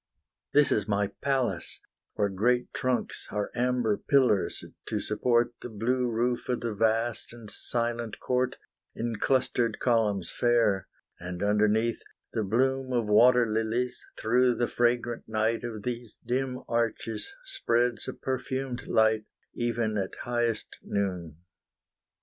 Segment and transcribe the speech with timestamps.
[0.51, 1.79] This is my palace,
[2.15, 7.51] where Great trunks are amber pillars to support The blue roof of the vast and
[7.51, 8.55] silent court,
[8.95, 10.87] In clustered columns fair:
[11.19, 12.01] And underneath,
[12.33, 18.13] the bloom Of water lilies through the fragrant night Of these dim arches spreads a
[18.15, 21.37] perfumed light, Even at highest noon.